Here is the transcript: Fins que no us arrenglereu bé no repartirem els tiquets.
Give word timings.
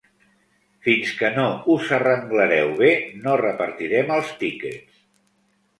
Fins 0.87 1.11
que 1.19 1.29
no 1.35 1.45
us 1.75 1.91
arrenglereu 1.99 2.75
bé 2.83 2.91
no 3.27 3.39
repartirem 3.47 4.13
els 4.19 4.35
tiquets. 4.45 5.03